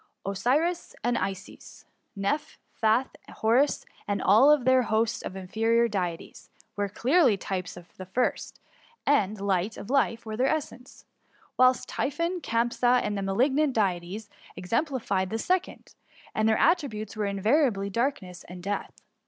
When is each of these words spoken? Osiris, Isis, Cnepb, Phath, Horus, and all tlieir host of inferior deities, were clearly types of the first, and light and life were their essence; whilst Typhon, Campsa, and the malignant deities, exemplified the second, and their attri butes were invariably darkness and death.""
Osiris, 0.25 0.95
Isis, 1.05 1.85
Cnepb, 2.17 2.57
Phath, 2.81 3.09
Horus, 3.29 3.85
and 4.07 4.19
all 4.19 4.49
tlieir 4.57 4.85
host 4.85 5.21
of 5.21 5.35
inferior 5.35 5.87
deities, 5.87 6.49
were 6.75 6.89
clearly 6.89 7.37
types 7.37 7.77
of 7.77 7.95
the 7.97 8.07
first, 8.07 8.59
and 9.05 9.39
light 9.39 9.77
and 9.77 9.91
life 9.91 10.25
were 10.25 10.35
their 10.35 10.47
essence; 10.47 11.05
whilst 11.55 11.87
Typhon, 11.87 12.41
Campsa, 12.41 12.99
and 13.03 13.15
the 13.15 13.21
malignant 13.21 13.73
deities, 13.75 14.27
exemplified 14.55 15.29
the 15.29 15.37
second, 15.37 15.93
and 16.33 16.49
their 16.49 16.57
attri 16.57 16.89
butes 16.89 17.15
were 17.15 17.27
invariably 17.27 17.91
darkness 17.91 18.43
and 18.45 18.63
death."" 18.63 19.03